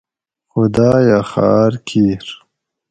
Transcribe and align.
خداۤیہ 0.51 1.19
خاۤر 1.31 1.71
کِیر 1.87 2.25